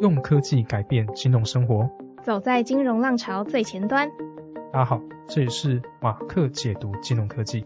[0.00, 1.88] 用科技改变金融生活，
[2.22, 4.10] 走在金融浪潮最前端。
[4.70, 7.64] 大家好，这里是马克解读金融科技，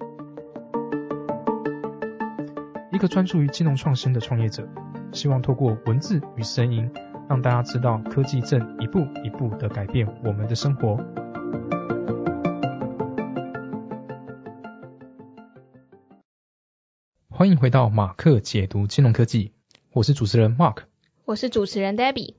[2.93, 4.69] 一个专注于金融创新的创业者，
[5.13, 6.89] 希望透过文字与声音，
[7.29, 10.99] 让大家知道科技正一步一步的改变我们的生活。
[17.29, 19.53] 欢迎回到马克解读金融科技，
[19.93, 20.90] 我是主持人 Mark。
[21.31, 22.35] 我是主持人 Debbie。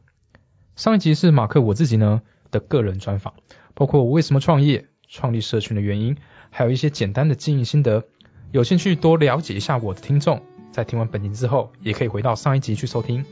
[0.75, 3.35] 上一集是马克我自己呢的个人专访，
[3.73, 6.17] 包括我为什么创业、创立社群的原因，
[6.49, 8.03] 还有一些简单的经营心得。
[8.51, 10.41] 有兴趣多了解一下我的听众，
[10.73, 13.23] 在听完本集之后，也可以回到上一集去收听。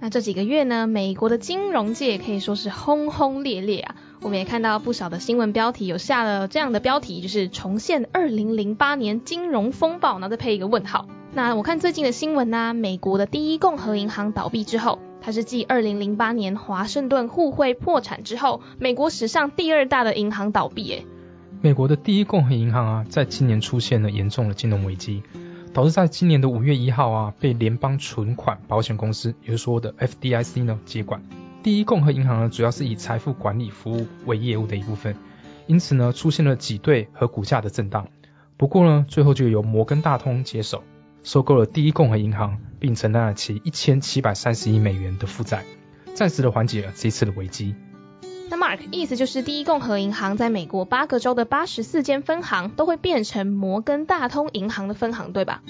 [0.00, 3.94] 那这几个月呢，美国的金融界可以说是轰轰烈烈啊。
[4.22, 11.06] 我们也看到不少的新闻标题有下了这样的标题，就是重现二零零八年金融风暴，然后再配一个问号。
[11.34, 20.90] 那我看最近的新闻呢，美国的第一共和银行倒闭之后，它是继二零零八年华盛顿互惠破产之后，美国史上第二大的银行倒闭。
[20.90, 21.06] 诶，
[21.60, 25.22] 美国的第一共和银行啊，在今年出现了严重的金融危机，
[25.74, 31.22] 导致在今年的五月一号啊，被联邦存款保险公司，也就是说的 FDIC 呢接管。
[31.62, 35.14] 第一共和银行呢，主要是以财富管理服务为业务的一部分，
[35.66, 38.08] 因此呢，出现了挤兑和股价的震荡。
[38.56, 40.82] 不过呢，最后就由摩根大通接手。
[41.28, 45.62] 收购了第一共和银行，并承担了其一千七百三十亿美元的负债，
[46.14, 47.74] 暂时的缓解了这次的危机。
[48.48, 55.62] 那 Mark 意思就是第一共和银行在美国八个州的八十四间分行都会变成摩根大通银行的分行，对吧？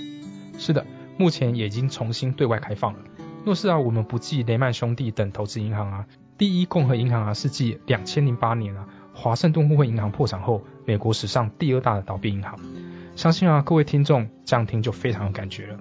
[0.59, 3.01] 是的，目前也已经重新对外开放了。
[3.45, 6.07] 若是啊，我们不计雷曼兄弟等投资银行啊，
[6.39, 12.61] 第一共和银行啊是继两千零八年啊华盛顿互惠银行破产后，美国史上第二大的倒闭银行。
[13.19, 15.81] 相信啊，各位听众这样听就非常有感觉了。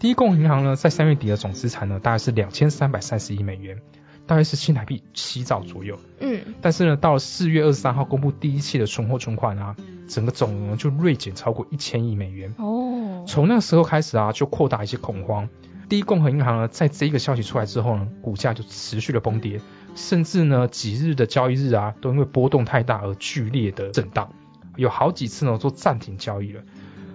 [0.00, 3.78] 第一共银行呢，在三月底的总资产呢，大概是两千三百三十亿美元，
[4.26, 5.96] 大概是新台币七兆左右。
[6.18, 6.40] 嗯。
[6.60, 9.76] 但是呢，到了四月二十三号公布第一期的存货存款啊，
[10.08, 12.52] 整个总额就锐减超过一千亿美元。
[12.58, 13.24] 哦。
[13.28, 15.48] 从那个时候开始啊，就扩大一些恐慌。
[15.88, 19.60] 第一共和银行呢，在这一个消息出来之后呢，股价就持续的崩跌，
[19.94, 24.32] 甚至呢几日的交易日啊，都因为波动太大而剧烈的震荡。
[24.78, 26.62] 有好几次呢，做暂停交易了。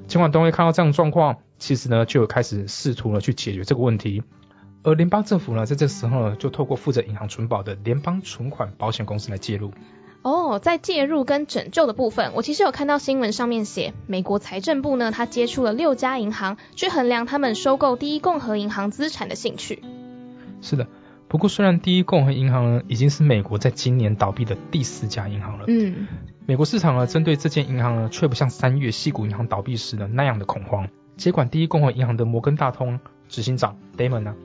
[0.06, 4.22] 尽管东威看到这样的状况，其实呢，就有开始试图呢去解决这个问题。
[4.84, 9.72] 而联邦政府呢，在这时候呢，就透过负责银行存保的联邦存款保险公司来介入。
[10.24, 19.81] 哦，在介入跟拯救的部分，我其实有看到新闻上面写，美国财政部呢，他接触了六家银行，去衡量他们收购第一共和银行资产的兴趣。
[20.62, 20.88] 是的。
[21.30, 26.07] 不过，虽然第一共和银行呢已经是美国在今年倒闭的第四家银行了，嗯，
[26.46, 30.90] 美国市场呢针对这间银行呢却不像三月西谷银行倒闭时的那样的恐慌。
[31.16, 33.00] 接管第一共和银行的摩根大通
[33.30, 34.36] 执行长 Damon 呢，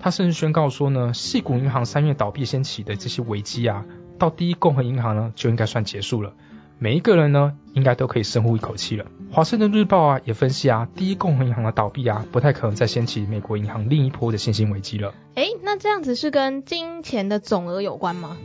[0.00, 3.86] 他甚至宣告说呢，西谷银行三月倒闭掀起的这些危机啊，
[4.18, 6.34] 到第一共和银行呢就应该算结束了。
[6.78, 9.06] 每一个人呢，应该都可以深呼一口气了。
[9.30, 15.14] 华盛顿日报啊，也分析啊，第一共和银行的倒闭啊，不太可能再掀起美国银行另一波的信心危机了。
[15.34, 18.36] 诶，那这样子是跟金钱的总额有关吗？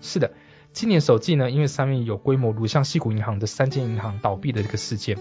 [0.00, 0.32] 是的，
[0.72, 5.18] 今年首季呢，因为三月有规模如像西谷银行的三间银行倒闭的这个事件，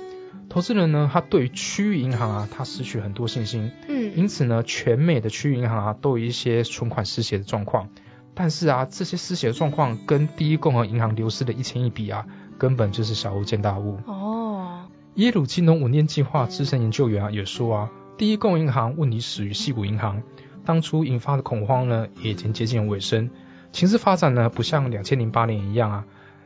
[0.47, 3.71] 投资人呢，他对于区域银行啊，他失去很多信心。
[3.87, 7.89] 嗯，因此呢，全美的区域银行啊，都有一些存款失血的状况。
[8.35, 12.27] 但是啊，这些失血的状况跟第一共和银行流失的一千亿比啊，
[12.59, 13.97] 根本就是小巫见大巫。
[14.05, 14.85] 哦，
[15.15, 20.21] 耶鲁金融稳定计划资深研究员啊也说啊，第一共和银行问题始于西谷银行，
[20.63, 23.31] 当初引发的恐慌呢，也已经接近尾声。
[23.71, 26.05] 情势发展呢，不像两千零八年一样啊，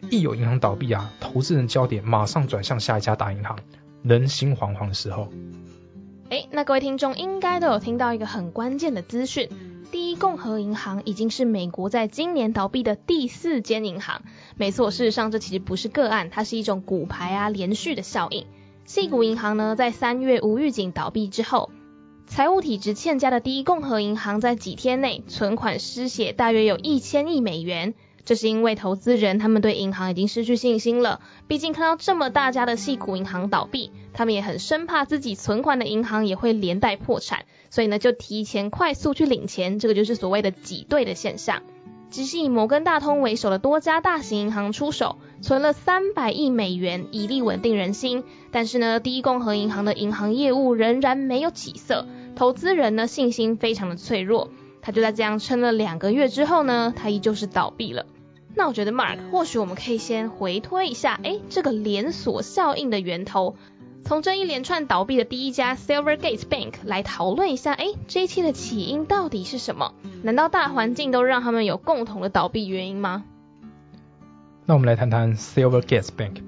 [0.09, 3.57] 一有银行倒闭啊，投资人焦点马上转向下一家大银行，
[4.03, 5.29] 人心惶惶的时候。
[6.29, 9.49] 哎，那各位听众应该都有听到一个很关键的资讯。
[9.91, 14.23] 第一共和银行已经是美国在今年倒闭的第四间银行。
[14.57, 18.47] 没错，事实上这其实不是个案，它是一种骨牌啊连续的效应。
[18.85, 21.69] 细谷银行呢，在三月无预警倒闭之后，
[22.25, 27.93] 财务体质欠佳的第一共和银行在几天内存款失血，大约有一千亿美元。
[28.25, 41.61] 这是因为投资人他们对银行已经失去信心了，毕竟看到这么大家的细股银行倒闭，他们也很生怕自己存款的银行也会连带破产，所以呢就提前快速去领钱，这个就是所谓的挤兑的现象。
[42.09, 48.23] 只是以摩根大通为首的多家大型银行出手，存了三百亿美元，以利稳定人心。
[48.51, 54.49] 但是呢，第一共和银行的银行业务仍然没有起色，投资人呢信心非常的脆弱。
[54.81, 58.05] 他就在这样撑了两个月之后呢，他依旧是倒闭了。
[58.53, 63.55] 那我觉得，Mark，或许我们可以先回推一下，哎，这个连锁效应的源头，
[64.03, 69.93] 从这一连串倒闭的第一家 Silvergate Bank 来讨论一下，哎，这一切的起因到底是什么？
[70.21, 73.23] 难道大环境都让他们有共同的倒闭原因吗？
[74.65, 76.43] 那我们来谈谈 Silvergate Bank，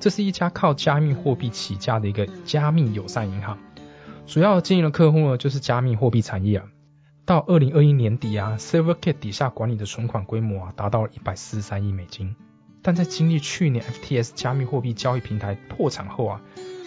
[0.00, 3.58] 这是一家靠加密货币起家的一个加密友善银行，
[4.26, 6.66] 主要经营的客户呢就是加密货币产业啊。
[7.24, 12.36] 到二零二一年底啊，Silvergate 底下管理的存款规模啊达到了一百四十三亿美金。
[12.82, 16.40] 但在经历去年 FTS 加密货币交易平台破产后啊，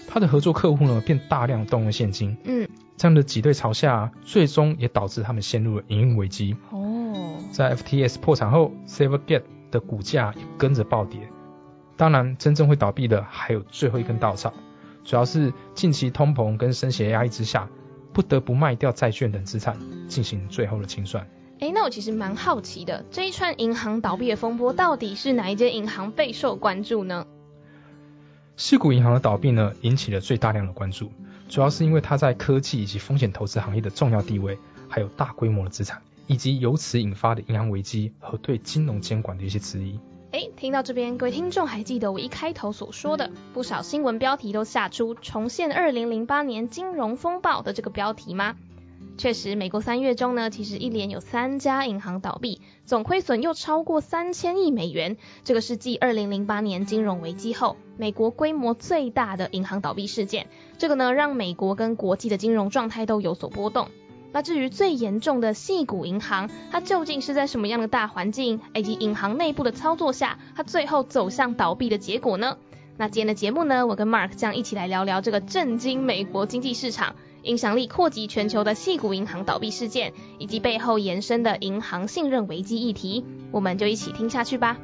[0.08, 2.38] 他的合作客户呢便大量动用现金。
[2.46, 6.56] 嗯，这样的挤兑潮下，最终也导致他们陷入了营运危机。
[6.72, 11.30] 哦，在 FTS 破产后，Silvergate 的股价也跟着暴跌。
[11.98, 14.54] 当然，真正会倒闭的还有最后一根稻草，
[15.10, 17.68] 主要是近期通膨跟升息压力之下。
[18.12, 19.78] 不得不卖掉债券等资产
[20.08, 21.28] 进行最后的清算。
[21.60, 27.28] 哎，那我其实蛮好奇的，这一串银行倒闭的风波到底是哪一间银行备受关注呢？
[28.58, 31.12] 西谷银行的倒闭呢，引起了最大量的关注，
[31.48, 34.58] 主要是因为它在科技以及风险投资行业的重要地位，
[34.90, 40.00] 还有大规模的资产，以及由此引发的银行危机和对金融监管的一些质疑。
[40.32, 48.56] 哎，听到这边，各位听众还记得我一开头所说的，不少新闻标题都下出重现二零零八年金融风暴的这个标题吗？
[49.18, 60.48] 确实，美国三月中呢，其实一连有三家银行倒闭，总亏损又超过三千亿美元，这个是继二零零八年金融危机后，美国规模最大的银行倒闭事件。
[60.78, 63.90] 这个呢，让美国跟国际的金融状态都有所波动。
[64.32, 72.58] 那至于最严重的细股银行，它究竟是在什么样的大环境以及银行内部的操作下，它最后走向倒闭的结果呢？
[72.98, 84.78] 那今天的节目呢，我跟 Mark 将一起来聊聊这个震惊美国经济市场、影响力扩及全球的细股银行倒闭事件，以及背后延伸的银行信任危机议题，我们就一起听下去吧。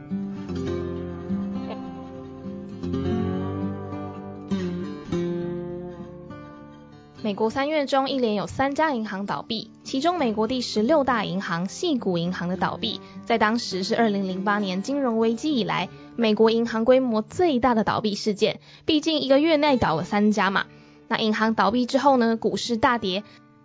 [7.25, 18.59] 美国三月中一连有三家银行倒闭，其中美国第十六大银行系谷银行的倒闭，在当时是二零零八年金融危机以来美国银行规模最大的倒闭事件。
[18.85, 20.67] 毕竟一个月内倒了三家嘛。
[21.07, 23.23] 那银行倒闭之后呢，股市大跌，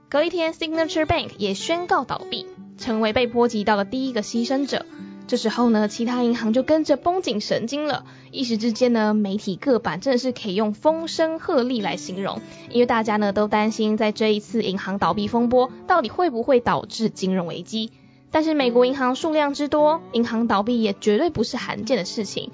[0.08, 2.46] 隔一天 Signature Bank 也宣告倒闭，
[2.78, 4.86] 成为被波及到的第一个牺牲者。
[5.30, 8.04] 这时候呢，其他银行就跟着绷紧神经了。
[8.32, 17.92] 一时之间呢，媒体各版真的是可以用风声鹤唳来形容，因为大家呢都担心，在这一次银行倒闭风波到底会不会导致金融危机。
[18.32, 22.50] 但是美国银行数量之多，银行倒闭也绝对不是罕见的事情。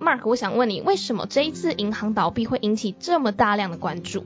[0.00, 4.24] Mark，我想问你，为什么这一次银行倒闭会引起这么大量的关注？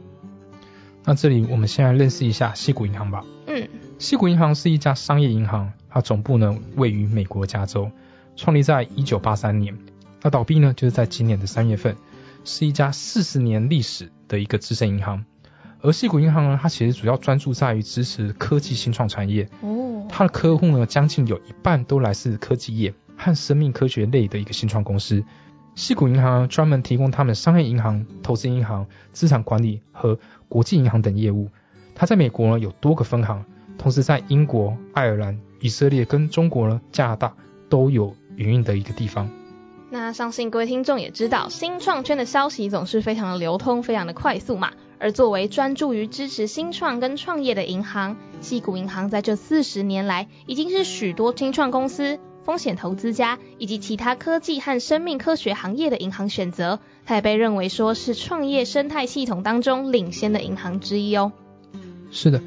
[1.05, 3.27] 那这里我们先来认识一下西谷银行吧。
[3.47, 3.69] 嗯，
[3.99, 5.75] 西谷银行是一家商业银行。
[5.91, 7.91] 它总部呢位于美国加州，
[8.37, 9.77] 创立在一九八三年。
[10.23, 11.97] 那倒闭呢就是在今年的三月份，
[12.45, 15.25] 是一家四十年历史的一个资深银行。
[15.83, 19.49] 而西谷银行呢，它其实主要专注在于支持科技新创产业。
[19.63, 25.25] 哦，它的客户呢将近有一半都来自科技业和生命科学类的一个新创公司。
[25.75, 30.19] 西谷银行专门提供他们商业银行、投资银行、资产管理和
[30.51, 31.49] 国际银行等业务。
[31.95, 33.47] 它在美国呢有多个分行，
[33.79, 35.41] 同时在英国、爱尔兰。
[35.61, 37.35] 以色列跟中国呢，加拿大
[37.69, 39.31] 都有营运的一个地方。
[39.91, 44.73] 那相信各位听众也知道，新创圈的消息总是非常的流通，非常的快速嘛。
[44.99, 56.79] 而作为专注于支持新创跟创业的银行，西谷银行在这四十年来，已经是许多新创公司、风险投资家以及其他科技和生命科学行业的银行选择。
[57.05, 61.33] 它也被认为说是创业生态系统当中领先的银行之一哦。
[62.13, 62.41] 是的。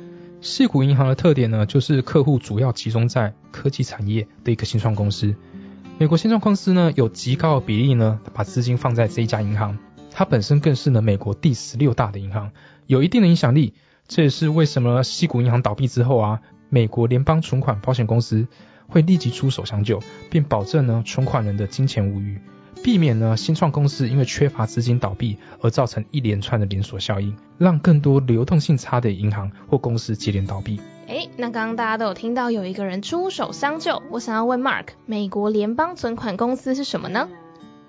[0.43, 5.33] 细谷银行的特点呢，就是客户主要集中在科技产业的一个新创公司。
[5.97, 9.79] 美国新创公司呢，有极高的比例呢，把资金放在这一家银行。
[10.11, 12.51] 它本身更是呢美国第十六大的银行，
[12.87, 13.73] 有一定的影响力。
[14.05, 18.47] 这也是为什么西谷银行倒闭之后啊，美国联邦存款保险公司
[18.89, 22.41] 会立即出手相救，并保证呢存款人的金钱无虞。
[22.83, 30.81] 避免呢新创公司因为缺乏资金倒闭而造成一连串的连锁效应，让更多流动性差的银行或公司接连倒闭。
[31.07, 37.29] 哎，那刚刚大家都有听到有一个人出手相救，我想要问 Mark，美国联邦存款公司是什么呢？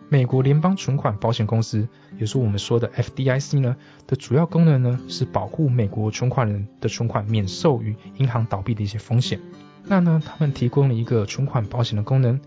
[0.09, 3.75] 美国联邦存款保险公司，也就是我们说的 FDIC 呢，
[4.07, 9.41] 的主要功能呢是保护美国存款人的存款免受于银行倒闭的一些风险。
[9.87, 12.41] 那呢，他们提供了一个存款保险的功能。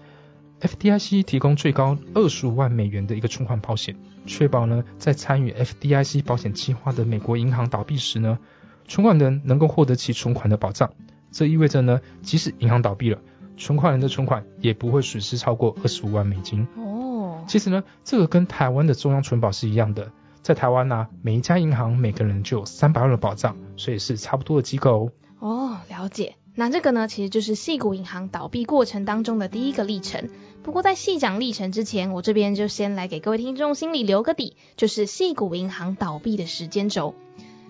[0.62, 3.96] FDIC 提供最高二十五万美元的一个存款保险，
[4.26, 8.40] 确保呢在参与 FDIC 保险计划的美国银行倒闭时呢，
[8.88, 10.92] 存款人能够获得其存款的保障。
[11.32, 13.20] 这意味着呢，即使银行倒闭了，
[13.56, 16.68] 存款人的存款也不会损失超过二十五万美金。
[16.76, 20.12] 哦，其实呢，这个跟台湾的中央存保是一样的，
[20.42, 25.12] 在台湾呢，每一家银行每个人就有三百万的保障，所以是差不多的机构。
[25.40, 26.36] 哦，了解。
[26.56, 30.28] 那这个呢，其实就是细谷银行倒闭过程当中的第一个历程。
[30.68, 37.16] 不过在细讲历程之前，我这边就先来给各位听众心里留个底，就是细谷银行倒闭的时间轴。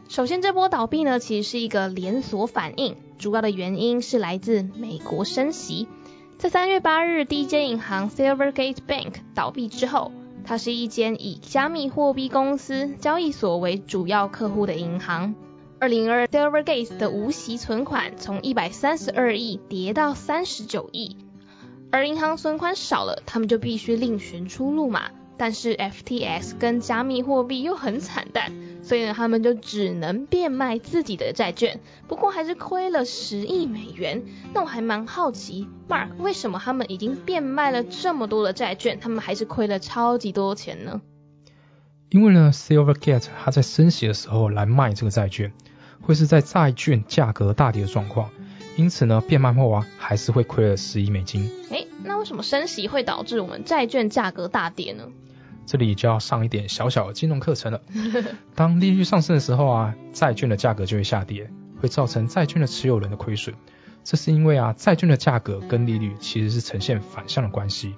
[0.09, 5.87] 首先，这波倒闭呢，其实是一个连锁反应，主要的原因是来自美国升息。
[6.39, 10.11] 在三月八日，第一间银行 Silvergate Bank 倒闭之后，
[10.43, 15.35] 它是一间以加密货币公司交易所为主要客户的银行。
[15.79, 21.15] 二零二 Silvergate 的无息存款从一百三十二亿跌到三十九亿，
[21.91, 25.10] 而银行存款少了，他们就必须另寻出路嘛。
[25.39, 28.51] 但是 FTX 跟加密货币又很惨淡，
[28.82, 34.24] 所以呢，他们就只能变卖自己的债券，不过还是亏了十亿美元。
[34.56, 41.01] 那我还蛮好奇，Mark 为什么他们已经变卖了这么多的债券，他们还是亏了超级多钱呢？
[42.10, 45.53] 因为呢，Silvergate 它在升息的时候来卖这个债券，
[46.01, 48.32] 会是在债券价格大跌的状况，
[48.77, 51.51] 因此呢，变卖后啊，还是会亏了十亿美金。
[51.72, 55.03] 哎，那为什么升息会导致我们债券价格大跌呢？
[55.65, 57.81] 这里就要上一点小小的金融课程了。
[58.55, 61.50] 当利率上升的时候啊，债券的价格就会下跌，
[61.81, 63.53] 会造成债券的持有人的亏损。
[64.03, 67.96] 这是因为啊，债券的价格跟利率其实是呈现反向的关系。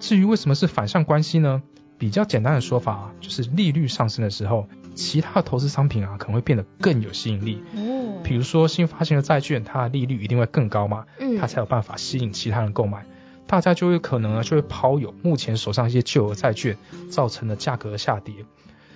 [0.00, 1.62] 至于为什么是反向关系呢？
[1.96, 7.62] 比较简单的说法啊，就是利率上升的时候，其他的投资商品啊可能会变得更有吸引力。
[7.76, 8.20] 哦。
[8.24, 13.04] 比如说新发行的债券，它的利率一定会更高嘛，嗯，它才有办法吸引其他人购买，
[13.46, 16.78] 大家就会可能呢就会抛有目前手上一些旧额债券，
[17.10, 18.34] 造成的价格下跌。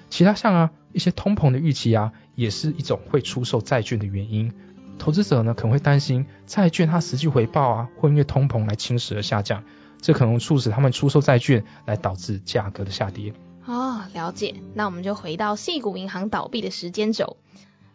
[0.09, 4.53] 其他像啊一些通膨的预期啊，也是一种会出售债券的原因。
[4.99, 9.63] 投资者呢可能会担心债券它实际回报啊会因为通膨来侵蚀而下降。
[10.01, 13.33] 这可能促使他们出售债券，来导致价格的下跌。
[13.69, 14.55] 哦，了解。
[14.73, 17.37] 那我们就回到细谷银行倒闭的时间轴。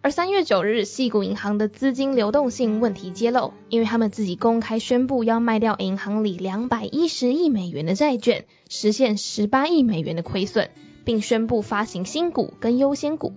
[0.04, 10.70] 而三月九日，细谷银行的资金流动性问题揭露，因为他们自己公开宣布要卖掉银行里两百一十亿美元的债券，实现十八亿美元的亏损，
[11.06, 13.34] 并宣布发行新股跟优先股。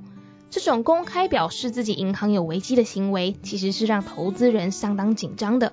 [0.51, 5.73] 这种公开表示自己银行有危机的行为，其实是让投资人相当紧张的。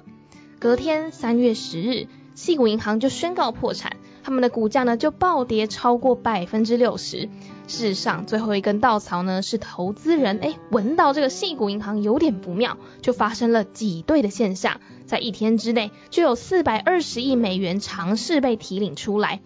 [0.59, 2.07] 隔天，三月十日。
[2.35, 7.29] 细谷银行就宣告破产，他们的股价呢就暴跌超过百分之六十。
[7.67, 19.39] 事实上，最后一根稻草呢是投资人哎闻到这个细谷银行有点不妙，就发生了挤兑的现象，在一天之内就有四百二十亿美元尝试被提领出来。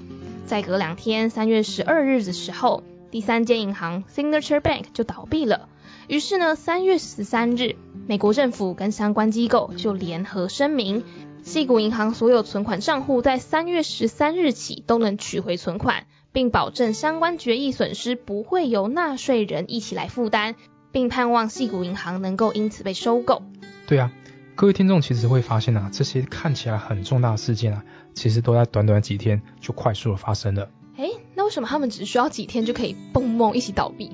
[0.46, 5.68] 再隔两天，三月十二日的时候，第三间银行 Signature Bank 就倒闭了。
[6.08, 7.76] 于是呢，三月十三日，
[8.08, 11.04] 美国政府跟相关机构就联合声明。
[11.48, 20.56] 细谷银行所有存款账户在三月十三日起都能取回存款，并保证相关决议损失不会由纳税人一起来负担，
[20.92, 23.44] 并盼望细谷银行能够因此被收购。
[23.88, 24.12] 对啊，
[24.56, 30.70] 各位听众其实会发现啊，这些看起来很重大的事件啊，其实都在短短几天就快速的发生了。
[30.98, 34.12] 哎，那为什么他们只需要几天就可以蹦蹦一起倒闭？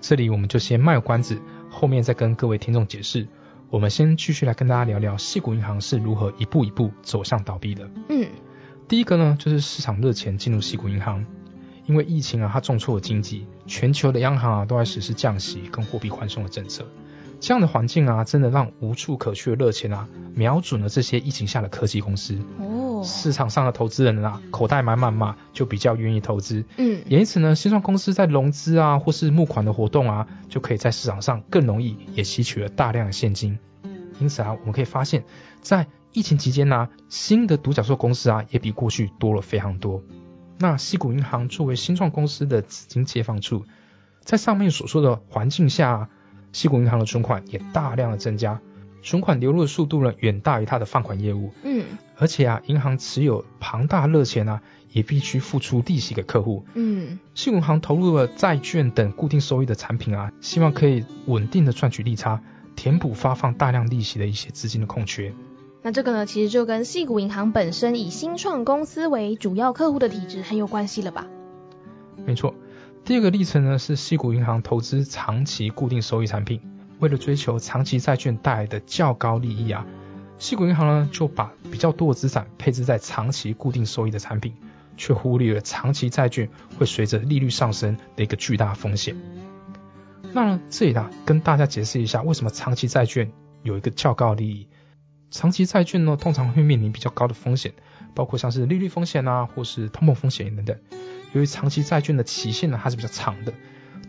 [0.00, 3.26] 这里我们就先卖个关子，后面再跟各位听众解释。
[3.70, 7.90] 我们先继续来跟大家聊聊细谷银行是如何一步一步走向倒闭的。
[8.08, 8.26] 嗯，
[8.88, 11.26] 第一个呢，就是市场热钱进入细谷银行，
[11.84, 16.86] 因为疫情啊，它重挫了经济，全球的央行啊都在实施降息跟货币宽松的政策，
[17.40, 22.38] 这样的环境啊，真的让无处可去的热钱啊，瞄准了这些疫情下的科技公司。
[23.02, 26.64] 市场上的投资人啊，口袋满满嘛，就比较愿意投资。
[26.76, 33.58] 嗯，也因此呢，新创公司在融资啊，或是募款的活动啊，就可以在市场上更容易，也吸取了大量的现金。
[34.20, 35.24] 因此啊，我们可以发现，
[35.60, 40.02] 在疫情期间呢，新的独角兽公司啊，也比过去多了非常多。
[40.58, 43.64] 那西谷银行作为新创公司的资金接放处，
[44.22, 46.08] 在上面所说的环境下，
[46.52, 48.60] 西谷银行的存款也大量的增加。
[49.02, 51.52] 存款流入的速度呢，远大于它的放款业务。
[51.62, 51.84] 嗯，
[52.16, 54.60] 而且啊，银行持有庞大热钱啊，
[54.92, 56.64] 也必须付出利息给客户。
[56.74, 62.42] 嗯，信用行投入了债券等固定收益的产品啊，希望可以稳定的赚取利差，
[62.76, 65.32] 填补发放大量利息的一些资金的空缺。
[65.80, 71.26] 那这个呢，其实就跟细谷银行本身以新创公司为主要客户的体制很有关系了吧？
[72.26, 72.52] 没错，
[73.04, 76.60] 第二个历程呢，是细谷银行投资长期固定收益产品。
[76.98, 79.86] 为了追求长期债券带来的较高利益啊，
[80.38, 84.54] 西谷银行呢就把比较多的资产配置在长期固定收益的产品，
[84.96, 89.16] 却忽略了长期债券会随着利率上升的一个巨大风险。
[90.32, 93.30] 那这里呢跟大家解释一下，为什么长期债券
[93.62, 94.68] 有一个较高利益？
[95.30, 97.74] 长期债券呢通常会面临比较高的风险，
[98.14, 100.76] 包括像是利率风险啊，或是通膨风险等等。
[101.32, 103.52] 由于长期债券的期限呢它是比较长的，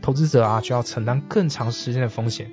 [0.02, 2.50] 投资者啊就要承担更长时间的风险。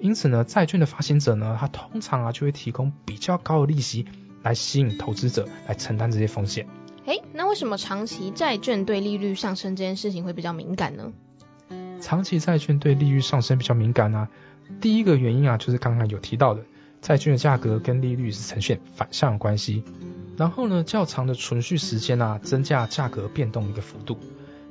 [0.00, 4.06] 因此呢，债券的发行者呢，他通常啊就会提供比较高的利息
[4.42, 6.66] 来吸引投资者来承担这些风险。
[7.04, 11.12] 诶，那为什么长期债券对利率上升这件事情会比较敏感呢？
[12.00, 14.28] 长期债券对利率上升比较敏感啊，
[14.80, 16.64] 第一个原因啊就是刚刚有提到的，
[17.02, 19.84] 债券的价格跟利率是呈现反向关系。
[20.38, 24.18] 然后呢，较长的存续时间啊，增加价格变动的一个幅度，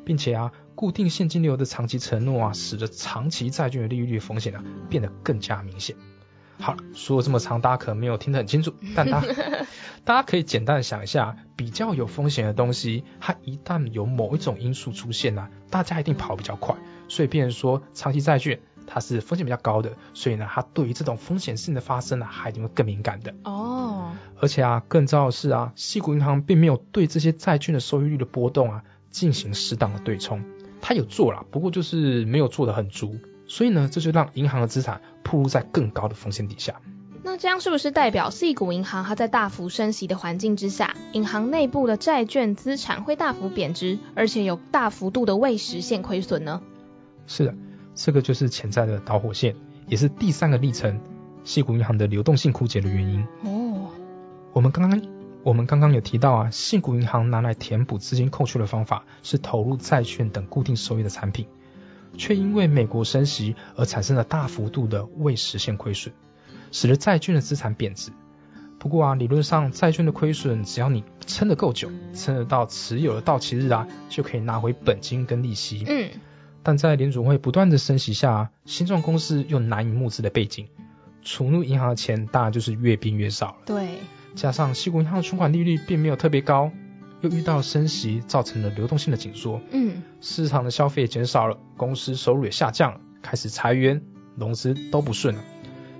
[0.09, 5.95] 并且啊，固定现金流的长期承诺啊，使得长期债券的利率风险啊变得更加明显。
[6.57, 9.21] 好，说了这么长，大家可能没有听得很清楚， 但大
[10.05, 16.75] 大家可以简单的想一下，比较有风险的东西，它一旦有某一种因素出现啊，大家一定跑比较快，
[17.07, 18.59] 所以变成说长期债券。
[18.91, 23.35] 它是风险比较高的，所以呢，它对于这种风险性的发生呢，还一定会更敏感的。
[23.43, 24.13] 哦。
[24.41, 30.43] 而且啊，更糟的是啊，西谷银行并没有对这些债券的收益率的波动啊进行适当的对冲，
[30.81, 36.81] 他有做了，不过就是没有做的很足，所以呢，这就让银行的资产暴露在更高的风险底下。
[37.21, 46.61] 那这样是不是代表 C 股银行它在大幅升息的环境之下，银行内部的债券资产会大幅贬值，而且有大幅度的未实现亏损呢？
[47.27, 47.55] 是的。
[47.95, 51.01] 这个就是潜在的导火线，也是第三个历程
[51.43, 53.27] ，，C 股银行的流动性枯竭的原因。
[53.43, 53.89] 哦，
[54.53, 55.01] 我们刚刚
[55.43, 61.48] 我们刚刚有提到啊，信股银行拿来填补资金空缺的方法是投入债券等固定收益的产品，
[62.17, 66.13] 却因为美国升息而产生了大幅度的未实现亏损，
[66.72, 68.12] 使得债券的资产贬值。
[68.79, 75.84] 不过啊，理论上债券的亏损，只要你撑得够久，撑得到持有的到期日啊，就可以拿回本金跟利息。
[75.88, 76.10] 嗯。
[76.63, 80.67] 但在联储会不断的升息下，新创公司又难以募资的背景，
[81.22, 83.58] 储入银行的钱当然就是越变越少了。
[83.65, 84.00] 对，
[84.36, 86.71] 加上西谷银行的存款利率并没有特别高，
[87.21, 89.62] 又遇到升息，造成了流动性的紧缩。
[89.71, 94.01] 嗯，市场的消费减少了，公司收入也下降了，开始裁员，
[94.36, 95.41] 融资都不顺了。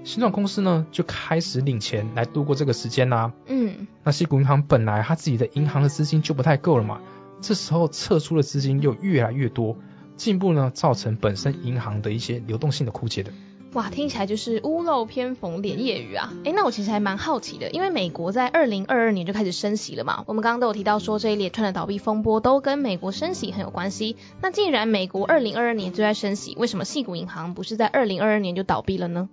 [0.06, 3.34] 新创公司呢就开始领钱来度过这个时间啦。
[3.48, 7.02] 嗯，那西谷银行本来他自己的银行的资金就不太够了嘛，
[7.42, 9.78] 这时候撤出的资金又越来越多。
[10.16, 13.32] 进一步呢，造成本身银行的一些流动性的枯竭的。
[13.74, 16.34] 哇，听起来就是屋漏偏逢连夜雨啊！
[16.44, 20.24] 哎，那我其实还蛮好奇的，因为美国在二零二二年就开始升息了嘛。
[20.26, 24.18] 我们刚刚都有提到说，这一连串的倒闭风波都跟美国升息很有关系。
[24.42, 29.30] 那既然美国二零二二年就在升息，为什么细谷银行不是在二零二二年就倒闭了呢？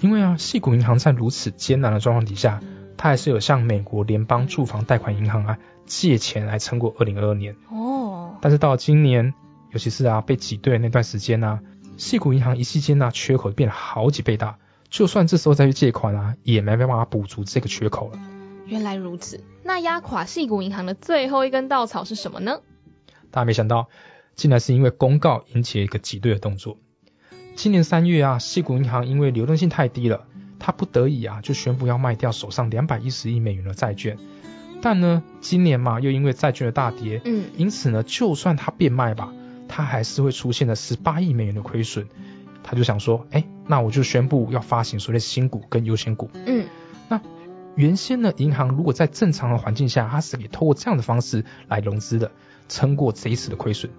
[0.00, 2.60] 因为啊，细谷银行在如此艰难的状况底下，
[2.98, 7.56] 它还是有向美国联邦住房贷款银行啊借钱来撑过二零二二年。
[7.70, 8.36] 哦。
[8.42, 9.32] 但是到今年。
[9.72, 11.60] 尤其是啊，被挤兑的那段时间呢，
[12.00, 14.56] 细谷银行一期间呢，缺口变了好几倍大，
[14.88, 18.18] 就算这时候再去借款啊，也没办法补足这个缺口了。
[18.64, 22.60] 原来如此，那压垮细谷银行的最后一根稻草是什么呢？
[23.30, 23.90] 大家没想到，
[24.34, 26.78] 竟然是因为公告引起了一个挤兑的动作。
[27.54, 30.26] 今年三月啊，细谷银行因为流动性太低了，
[30.58, 34.16] 他不得已啊，就宣布要卖掉手上两百一十亿美元的债券。
[34.80, 39.34] 但呢，今年嘛，又因为债券的大跌，嗯，因此呢，就算他变卖吧。
[39.70, 42.08] 他还是会出现了十八亿美元的亏损，
[42.64, 46.28] 他就想说，哎，那我就宣布要发行所谓的新股跟优先股。
[46.44, 46.66] 嗯，
[47.08, 47.20] 那
[47.76, 52.32] 原先呢，银行如果在正常的环境下，它是可以透过这样的方式来融资的，
[52.68, 53.90] 撑过这一次的亏损。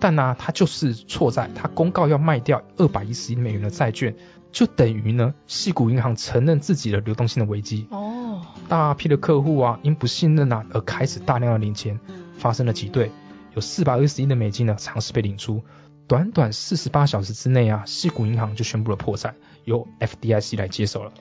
[0.00, 4.14] 但呢，它就是错在，它公告要卖掉二百一十亿美元的债券，
[4.50, 7.86] 就等于呢，系股银行承认自己的流动性的危机。
[7.90, 12.00] 哦，大批的客户啊，因不信任啊，而开始大量的领钱，
[12.38, 13.10] 发生了挤兑。
[13.58, 15.62] 有四百二十亿的美金呢，尝试被领出。
[16.06, 21.12] 短短四十八小时之内啊，西谷银行就宣布了破产，由 FDIC 来接手了。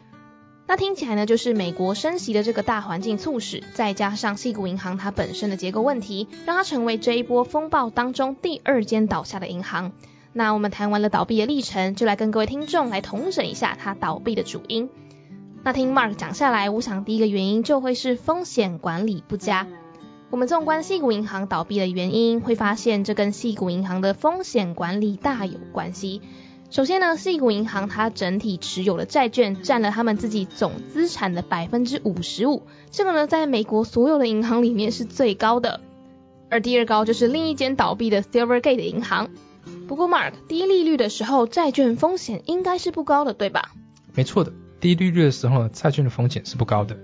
[0.68, 9.94] 那听起来呢，就是美国升息的这个大环境促使，再加上西谷银行它本身的结构问题，让它成为这一波风暴当中第二间倒下的银行。
[10.32, 14.90] 那我们谈完了倒闭的历程，就来跟各位听众来同整一下它倒闭的主因。
[15.64, 19.66] 那听 Mark 讲下来，我想第一个原因就会是风险管理不佳。
[20.30, 26.22] 我们纵观细谷银行倒闭的原因，会发现这跟细谷银行的风险管理大有关系。
[26.70, 35.80] 首先呢，细谷银行它整体持有的债券占了他们自己总资产的百分之五十五，这个呢在美国所有的银行里面是最高的。
[36.50, 39.30] 而第二高就是另一间倒闭的 Silvergate 银行。
[39.88, 43.72] 不过 Mark 低利率的时候，债券风险应该是不高的，对吧？
[44.14, 46.98] 没错的，低利率的时候呢，债券的风险是不高的。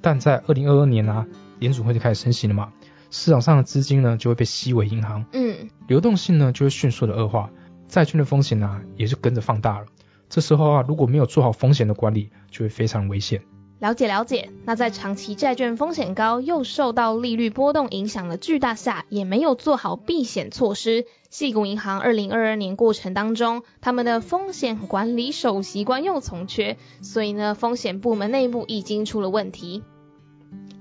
[0.00, 1.26] 但在二零二二年呢？
[1.58, 2.72] 联储会就开始升息了嘛，
[3.10, 7.50] 市场上的资金呢就会被吸为银行，嗯，流动性呢就会迅速的恶化，
[7.88, 9.86] 债券的风险呢也就跟着放大了。
[10.28, 13.42] 这时候啊，如果没有做好风险的管理，就会非常危险。
[13.78, 14.50] 了解了解。
[14.64, 21.06] 那在长期债券风险高又受到利率波动影响的巨大下，也没有做好避险措施。
[21.30, 29.84] 细谷银行二零二二年过程当中，他们的风险管理首席官又从缺，所以呢，风险部门内部已经出了问题。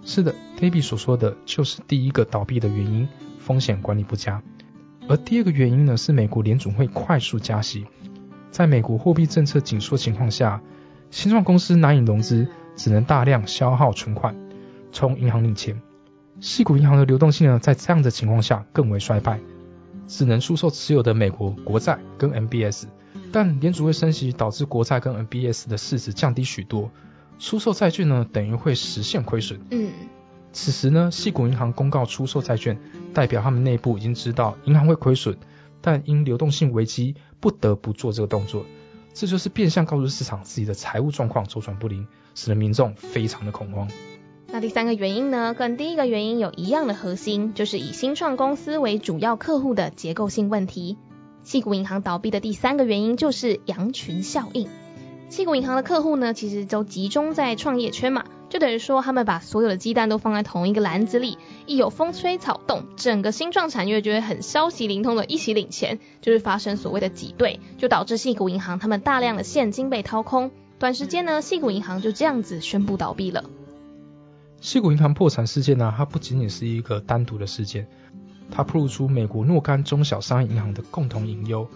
[0.08, 4.42] 是的，David 所说的就是第一个倒闭的原因，风险管理不佳。
[5.10, 7.86] 而第二个原因呢，是美国联储会快速加息，
[8.50, 10.62] 在美国货币政策紧缩情况下，
[11.12, 12.48] 新创公司难以融资。
[12.78, 14.36] 只能大量消耗存款，
[14.92, 15.82] 从银行领钱。
[16.40, 19.40] 细股银行的流动性呢，在这样的情况下更为衰败，
[20.06, 22.86] 只能出售持有的美国国债跟 MBS。
[23.32, 26.92] 但联储会升息，导致国债跟 MBS 的市值降低许多，
[27.40, 29.60] 出售债券呢，等于会实现亏损。
[29.72, 29.92] 嗯，
[30.52, 32.80] 此时呢，细股银行公告出售债券，
[33.14, 35.38] 代表他们内部已经知道银行会亏损，
[35.82, 38.66] 但因流动性危机，不得不做这个动作。
[39.14, 43.90] 这就是变相告诉市场自己的财务状况周转不灵，使得民众非常的恐慌。
[44.50, 50.98] 那第三个原因呢，跟第一个原因有一样的核心，就是以新创公司为主要客户的结构性问题。
[51.44, 54.68] 细谷银行倒闭的第三个原因就是羊群效应。
[55.30, 58.26] 细谷银行的客户呢，其实都集中在创业圈嘛。
[58.50, 73.44] 就等于说，他们把所有的鸡蛋都放在同一个篮子里，一有风吹草动，整个新创产业就会很消息灵通的一起领钱，就是发生所谓的挤兑，就导致细谷银行他们大量的现金被掏空，短时间呢，细谷银行就这样子宣布倒闭了。
[74.62, 77.86] 细谷银行破产事件呢，它不仅仅是一个单独的事件，
[78.50, 81.68] 它暴露出美国若干中小商业银行的共同隐忧，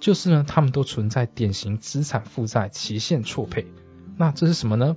[0.00, 3.66] 就是呢，他们都存在典型资产负债期限错配。
[4.16, 4.96] 那这是什么呢？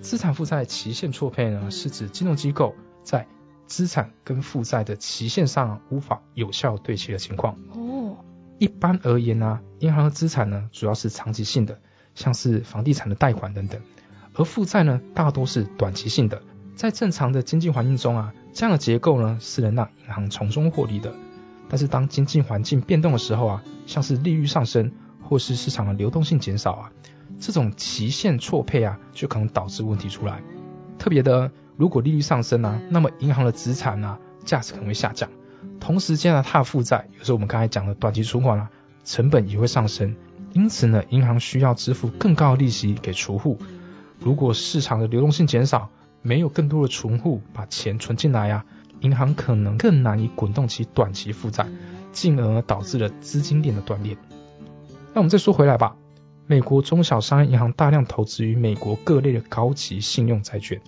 [0.00, 3.26] 资产负债期限错配呢，是指金融机构在
[3.66, 7.58] 资产跟负债的期限上无法有效对齐的情况。
[7.72, 8.16] 哦，
[8.58, 11.80] 一般而言呢，银行的资产呢主要是长期性的，
[12.14, 13.80] 像是房地产的贷款等等，
[14.34, 16.40] 而负债呢大多是短期性的。
[16.76, 21.12] 在正常的经济环境中啊，这样的结构呢是能让银行从中获利的。
[21.68, 26.92] 但是当经济环境变动的时候啊，像是利率上升或是市场的流动性减少啊。
[27.38, 30.42] 这种期限错配啊，就可能导致问题出来。
[30.98, 35.30] 特别的，如果利率上升啊，那么银行的资产啊价值可能会下降。
[35.78, 38.70] 同时间呢，它的负债，有时候我们刚才讲的短期存款啊，
[39.04, 40.16] 成本也会上升。
[40.52, 43.58] 因此呢，银行需要支付更高的利息给储户。
[44.18, 45.90] 如果市场的流动性减少，
[46.22, 48.64] 没有更多的存户把钱存进来啊，
[49.00, 51.66] 银行可能更难以滚动其短期负债，
[52.12, 54.16] 进而导致了资金链的断裂。
[55.14, 55.96] 那我们再说回来吧。
[56.46, 60.80] 美国中小商业银行大量投资于美国各类的高级信用债券。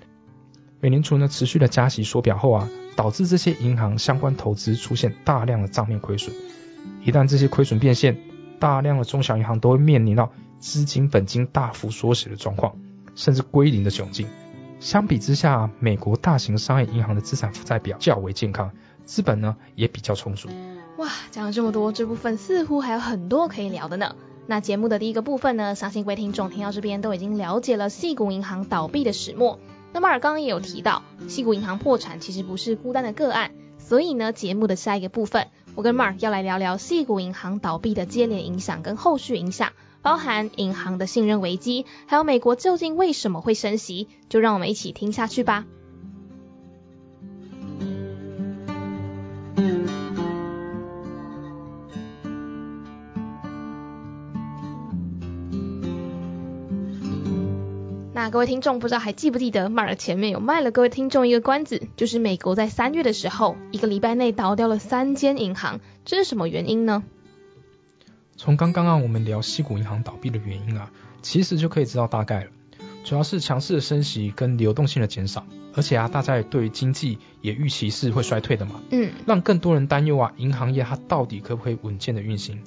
[0.80, 6.34] 美联储呢持续的加息缩表后啊，导致这些银行相关投资出现大量的账面亏损。
[7.04, 8.16] 一旦这些亏损变现，
[8.58, 12.76] 大量的中小银行都会面临到资金本金大幅缩水的状况，
[13.14, 14.26] 甚至归零的窘境。
[14.80, 18.72] 相比之下，美国大型商业银行的资产负债表较为健康，
[19.04, 20.48] 资本呢也比较充足。
[20.96, 24.16] 哇，讲了这么多，这部分似乎还有很多可以聊的呢。
[24.46, 29.60] 那节目的第一个部分呢，相信各位听众听到这边都已经了解了细谷银行倒闭的始末。
[29.92, 45.66] 那么尔刚刚也有提到，细谷银行破产其实不是孤单的个案，所以呢，节目的下一个部分，我跟 Mark 要来聊聊细谷银行倒闭的接连影响跟后续影响，包含银行的信任危机，还有美国究竟为什么会升息，就让我们一起听下去吧。
[58.12, 67.02] 那各位听众不知道还记不记得，马尔前面有卖了各位听众一个关子，就是美国在三月的时候，一个礼拜内倒掉了三间银行，这是什么原因呢？
[68.42, 72.50] 从刚刚啊我们聊西谷银行倒闭的原因啊，其实就可以知道大概了，
[73.04, 82.62] 主要是强势的升息跟流动性的减少，而且啊大家也对经济也预期是会衰退的嘛，嗯，让更多人担忧啊银行业它到底可不可以稳健的运行？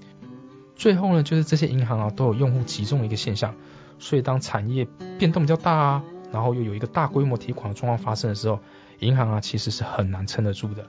[0.76, 3.56] 最后呢就是这些银行啊都有用户集中的一个现象。
[3.98, 8.60] 所以当产业变动比较大啊，然后又有一个大规模提款的状况发生的时候，
[9.00, 10.86] 银行啊其实是很难撑得住的。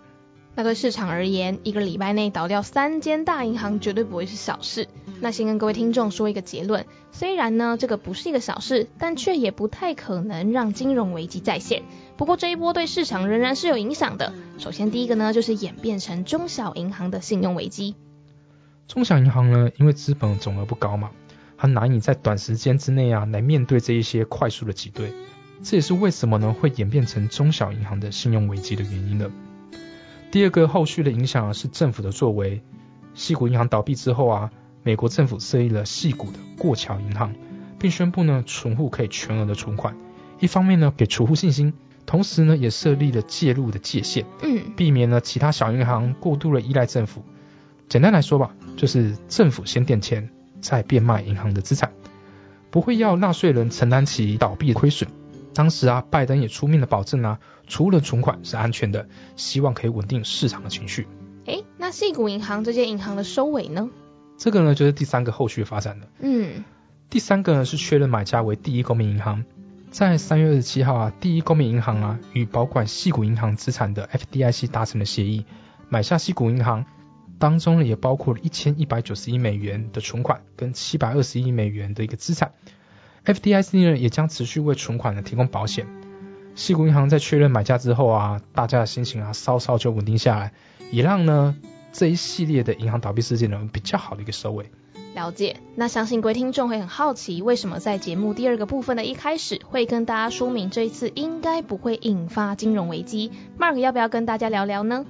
[0.56, 4.88] 那对市场而言，一个礼拜内倒掉三间大银行绝对不会是小事。
[5.20, 11.82] 那先跟各位听众说一个结论，虽然呢这个不是一个小事，但却也不太可能让金融危机再现。
[12.16, 14.32] 不过这一波对市场仍然是有影响的。
[14.58, 17.96] 首先第一个呢就是演变成中小银行的信用危机。
[18.86, 21.10] 中小银行呢，因为资本总额不高嘛。
[21.56, 25.12] 它难以在短时间之内啊来面对这一些快速的挤兑，
[25.62, 29.30] 这也是为什么呢会演变成中小银行的信用危机的原因了。
[30.34, 32.60] 第二个后续的影响啊是政府的作为，
[33.14, 34.50] 细谷银行倒闭之后啊，
[34.82, 37.32] 美国政府设立了细谷的过桥银行，
[37.78, 39.96] 并宣布呢存户可以全额的存款，
[40.40, 41.72] 一方面呢给储户信心，
[42.04, 47.22] 同时呢也设立了介入的界限，嗯，避免了其他小银行过度的依赖政府。
[47.88, 51.92] 简单来说吧，就是政府先垫钱，再变卖银行的资产，
[52.72, 55.08] 不会要纳税人承担起倒闭亏损。
[55.54, 61.06] 当时啊，拜登也出面了保证啊，除了存款是安全的，希望可以稳定市场的情绪。
[61.46, 63.88] 诶，那细谷银行这间银行的收尾呢？
[64.36, 66.08] 这个呢就是第三个后续发展了。
[66.18, 66.64] 嗯，
[67.08, 69.44] 第三个呢是确认买家为第一公民银行，
[69.90, 75.46] 在三月二十七号啊，第一公民银行啊与保管细谷银行资产的 FDIC 达成了协议，
[75.88, 76.84] 买下细谷银行，
[77.38, 82.52] 当中呢也包括了一千一百九十亿美元的存款跟七百二十亿美元的一个资产。
[83.24, 85.87] FDIC 呢也将持续为存款呢提供保险。
[86.54, 90.52] 细谷银行在确认买家之后啊，大家的心情啊稍稍就稳定下来，
[90.90, 91.56] 也让呢
[91.92, 94.70] 这一系列的银行倒闭事件呢比较好的一个收尾。
[95.14, 95.56] 了解。
[95.76, 105.06] 那相信各位听众会很好奇，为什么在节目第二个部分的一开始会跟大家说明这一次应该不会引发金融危机？Mark 要不要跟大家聊聊呢？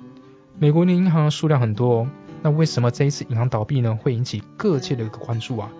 [0.58, 2.08] 美国的银行数量很多、哦，
[2.42, 5.72] 那为什么这一次银行倒闭呢会引起各界的一个关注啊？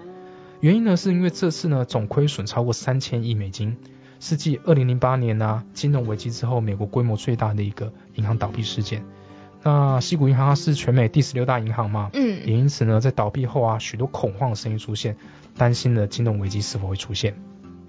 [0.64, 3.76] 原因呢是因为这次呢总亏损超过三千亿美金，
[4.18, 9.04] 是继二零零八年啊金融危机之后美国规模最大的一个银行倒闭事件。
[9.62, 15.18] 那西谷银行它是全美第十六大银行嘛，嗯，也因此呢在倒闭后啊许多恐慌的声音出现，
[15.58, 17.34] 担心了金融危机是否会出现。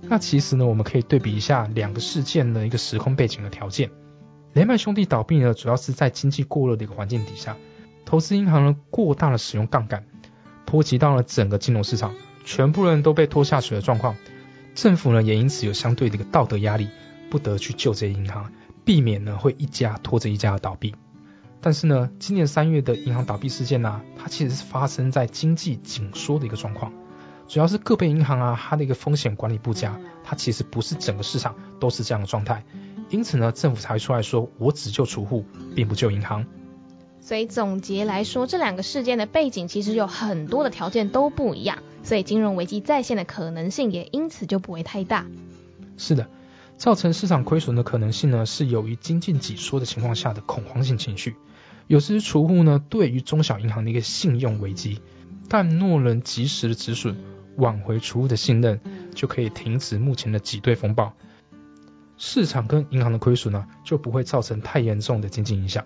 [0.02, 3.90] 那其实呢我们可以对比一下两个事件的一个时空背景的条件。
[4.52, 7.56] 雷曼兄弟倒闭呢，主要是在经济过热的一个环境底下，
[8.04, 10.04] 投资银行呢过大的使用杠杆，
[10.66, 12.14] 波及到了整个金融市场，
[12.46, 14.16] 全部人都被拖下水的状况。
[14.76, 16.90] 政府呢也因此有相对的一个道德压力，
[17.30, 18.52] 不得去救这些银行，
[18.86, 20.96] 避免呢会一家拖着一家的倒闭。
[21.62, 26.94] 但是呢，今年三月的银行倒闭事件呢、它其实是发生在经济紧缩的一个状况，
[27.48, 32.64] 主要是个别银行啊，它的一个风险管理不佳，它其实不是整个市场都是这样的状态。
[33.10, 36.46] 因此呢，政府才出来说，我只救储户，并不救银行。
[37.26, 45.26] 所以总结来说，这两个事件的背景其实有很多的条件都不一样，所以金融危机再现的可能性也因此就不会太大。
[45.98, 46.30] 是的，
[46.78, 51.36] 造成市场亏损的可能性呢，是由于经济紧缩的情况下的恐慌性情绪。
[51.88, 55.02] 有时储户呢，对于中小银行的一个信用危机，
[55.50, 57.18] 但若能及时的止损，
[57.56, 58.80] 挽回储户的信任，
[59.16, 61.14] 就可以停止目前的挤兑风暴。
[62.18, 65.86] 市场跟银行的亏损呢，就不会造成太严重的经济影响。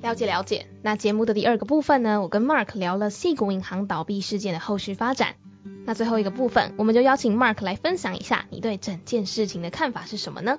[0.00, 0.66] 了解了解。
[0.82, 5.34] 那节目的第二个部分呢，我跟 Mark 聊了细谷银行倒闭事件的后续发展。
[5.84, 10.58] 那最后一个部分，我们就邀请 Mark 来分享一下你对整件事情的看法是什么呢？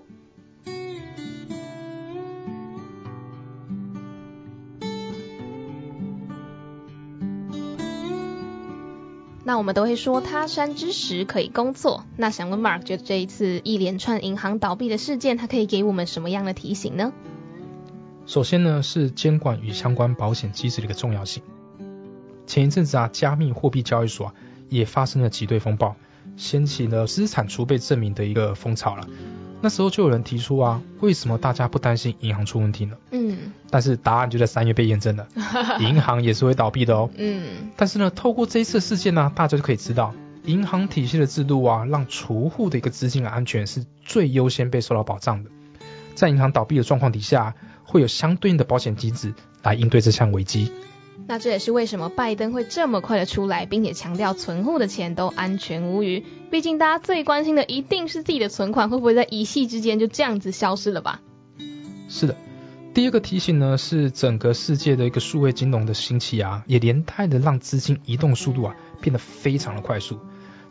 [9.46, 12.04] 那我们都会说他山之石可以攻错。
[12.18, 17.14] 那想问 Mark，觉得这一次一连串银行倒闭的事件，它可以给我们什么样的提醒呢？
[18.30, 21.42] 首先呢，是监管与相关保险机制的一个重要性。
[22.46, 24.34] 前一阵子啊，加密货币交易所啊
[24.70, 25.96] 也发生了挤兑风暴，
[26.38, 29.08] 掀起了资产储备证明的一个风潮了。
[29.62, 32.98] 那时候就有人提出啊，为什么大家不担心银行出问题呢？
[33.10, 35.28] 嗯但是答案就在三月被验证了，
[35.82, 37.10] 银行也是会倒闭的哦。
[37.18, 40.14] 嗯，但是呢，透过这一次事件呢，大家就可以知道，
[40.46, 45.50] 银行体系的制度啊，让储户的一个资金的安全是最优先被受到保障的。
[46.14, 47.56] 在银行倒闭的状况底下，
[47.90, 50.72] 会有相对应的保险机制来应对这项危机。
[51.28, 56.24] 那这也是为什么拜登会这么快的出来，并且强调存户的钱都安全无虞。
[56.50, 61.22] 毕竟大家最关心的一定是自己的存款会不会在一夕之间就这样子消失了吧？
[62.08, 62.36] 是的，
[62.94, 70.20] 第二个提醒呢是整个世界的一个数位金融的兴起啊，也连带的让资金移动速度啊变得非常的快速。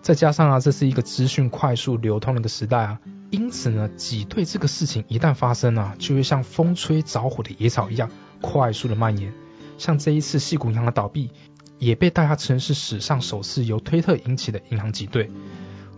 [0.00, 9.32] 再加上啊，这是一个资讯快速流通的一个时代啊，因此呢，挤兑这个事情一旦发生啊，就会像风吹着火的野草一样快速的蔓延。
[9.76, 11.30] 像这一次细谷银行的倒闭，
[11.78, 15.30] 也被大家称是史上首次由推特引起的银行挤兑。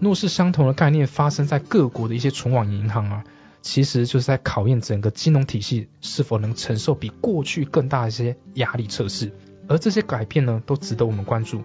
[0.00, 3.24] 若是相同的概念发生在各国的一些存网银行啊，
[3.62, 9.32] 其实就是在考验整个金融体系是否能承受比过去更大一些压力测试。
[9.68, 11.62] 而这些改变呢，都值得我们关注。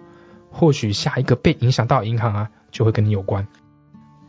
[0.57, 3.45] 或许下一个被影响到的银行啊，就会跟你有关。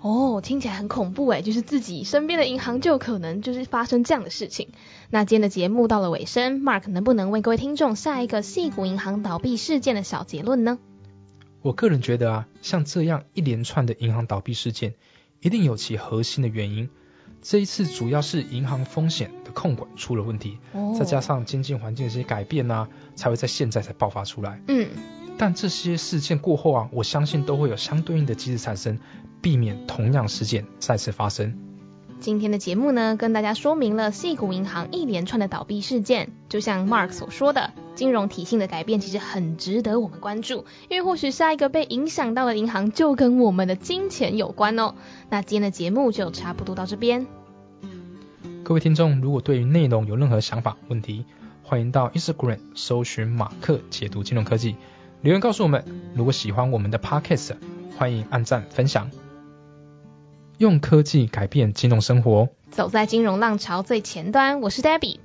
[0.01, 4.71] 哦，听起来很恐怖哎，就是自己身边的银行就有可能就是发生这样的事情。
[5.09, 10.79] 那今天的节目到了尾声，Mark 能不能为各位听众下一个细谷银行倒闭事件的小结论呢？
[11.63, 14.95] 我个人觉得啊，像这样一连串的银行倒闭事件，
[15.41, 16.91] 一定有其核心的原因。
[17.41, 24.61] 这一次主要是银行风险的控管出了问题，哦再加上经济环境的一些改变啊，才会在现在才爆发出来。
[24.67, 24.89] 嗯，
[25.39, 28.99] 但这些事件过后啊，我相信都会有相对应的机制产生，
[29.43, 31.59] 避免同样事件再次发生。
[32.19, 36.31] 今天的节目呢，跟大家说明了细谷银行一连串的倒闭事件。
[36.49, 44.95] 就像 Mark 所说的，金融体系的改变其实很值得我们关注，因为或许下一个被影响到的银行就跟我们的金钱有关哦。
[45.29, 47.27] 那今天的节目就差不多到这边。
[48.65, 51.27] 各位听众，如果对于内容有任何想法、问题，
[51.63, 54.77] 欢迎到 Instagram 搜寻马克解读金融科技，
[55.23, 55.85] 留言告诉我们。
[56.15, 57.57] 如果喜欢我们的 Podcast，
[57.97, 59.11] 欢迎按赞分享。
[60.59, 64.61] 用科技改变金融生活，走在金融浪潮最前端。
[64.61, 65.19] 我是 Debbie，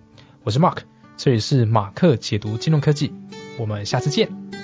[0.44, 0.80] 我是 Mark，
[1.18, 3.14] 这里是马克解读金融科技，
[3.58, 4.61] 我们下次见。